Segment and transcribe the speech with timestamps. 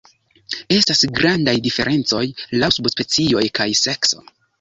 [0.77, 2.21] Estas grandaj diferencoj
[2.63, 4.23] laŭ subspecioj kaj sekso.